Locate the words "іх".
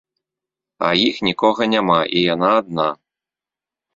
1.07-1.19